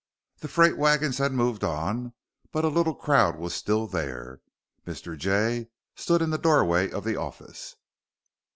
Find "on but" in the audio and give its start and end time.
1.63-2.65